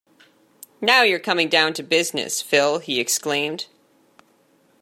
Now 0.81 1.03
you're 1.03 1.19
coming 1.19 1.47
down 1.47 1.73
to 1.73 1.83
business, 1.83 2.41
Phil, 2.41 2.79
he 2.79 2.99
exclaimed. 2.99 3.67